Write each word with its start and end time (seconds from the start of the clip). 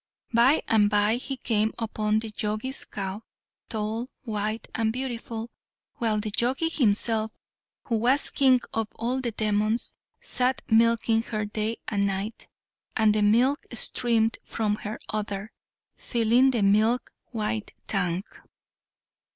By 0.33 0.63
and 0.67 0.89
by 0.89 1.17
he 1.17 1.37
came 1.37 1.73
upon 1.77 2.17
the 2.17 2.31
Jogi's 2.31 2.85
cow, 2.85 3.21
tall, 3.69 4.09
white, 4.23 4.67
and 4.73 4.91
beautiful, 4.91 5.51
while 5.97 6.19
the 6.19 6.31
Jogi 6.31 6.69
himself, 6.69 7.29
who 7.83 7.97
was 7.97 8.31
king 8.31 8.61
of 8.73 8.87
all 8.95 9.21
the 9.21 9.29
demons, 9.31 9.93
sat 10.19 10.63
milking 10.67 11.21
her 11.21 11.45
day 11.45 11.77
and 11.87 12.07
night, 12.07 12.47
and 12.97 13.13
the 13.13 13.21
milk 13.21 13.63
streamed 13.73 14.39
from 14.43 14.77
her 14.77 14.99
udder, 15.09 15.51
filling 15.97 16.49
the 16.49 16.63
milk 16.63 17.11
white 17.31 17.75
tank. 17.85 18.25